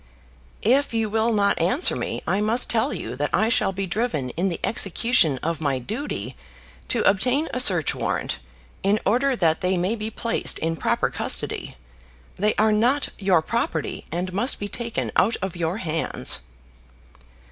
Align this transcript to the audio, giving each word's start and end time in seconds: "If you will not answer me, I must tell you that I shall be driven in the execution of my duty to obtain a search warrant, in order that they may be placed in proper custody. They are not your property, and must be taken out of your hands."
"If 0.63 0.95
you 0.95 1.11
will 1.11 1.31
not 1.31 1.61
answer 1.61 1.95
me, 1.95 2.23
I 2.25 2.41
must 2.41 2.71
tell 2.71 2.91
you 2.91 3.15
that 3.17 3.29
I 3.31 3.49
shall 3.49 3.71
be 3.71 3.85
driven 3.85 4.31
in 4.31 4.49
the 4.49 4.59
execution 4.63 5.37
of 5.43 5.61
my 5.61 5.77
duty 5.77 6.35
to 6.87 7.07
obtain 7.07 7.47
a 7.53 7.59
search 7.59 7.93
warrant, 7.93 8.39
in 8.81 8.99
order 9.05 9.35
that 9.35 9.61
they 9.61 9.77
may 9.77 9.93
be 9.95 10.09
placed 10.09 10.57
in 10.57 10.75
proper 10.75 11.11
custody. 11.11 11.75
They 12.35 12.55
are 12.55 12.71
not 12.71 13.09
your 13.19 13.43
property, 13.43 14.05
and 14.11 14.33
must 14.33 14.57
be 14.59 14.67
taken 14.67 15.11
out 15.17 15.37
of 15.43 15.55
your 15.55 15.77
hands." 15.77 16.39